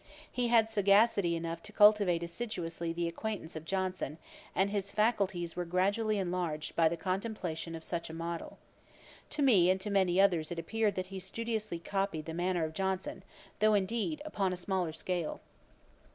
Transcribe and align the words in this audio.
He 0.31 0.47
had 0.47 0.67
sagacity 0.67 1.35
enough 1.35 1.61
to 1.61 1.71
cultivate 1.71 2.23
assiduously 2.23 2.91
the 2.91 3.07
acquaintance 3.07 3.55
of 3.55 3.65
Johnson, 3.65 4.17
and 4.55 4.71
his 4.71 4.91
faculties 4.91 5.55
were 5.55 5.63
gradually 5.63 6.17
enlarged 6.17 6.75
by 6.75 6.89
the 6.89 6.97
contemplation 6.97 7.75
of 7.75 7.83
such 7.83 8.09
a 8.09 8.13
model. 8.13 8.57
To 9.29 9.43
me 9.43 9.69
and 9.69 9.91
many 9.91 10.19
others 10.19 10.51
it 10.51 10.57
appeared 10.57 10.95
that 10.95 11.05
he 11.13 11.19
studiously 11.19 11.77
copied 11.77 12.25
the 12.25 12.33
manner 12.33 12.65
of 12.65 12.73
Johnson, 12.73 13.21
though, 13.59 13.75
indeed, 13.75 14.23
upon 14.25 14.51
a 14.51 14.57
smaller 14.57 14.91
scale. 14.91 15.39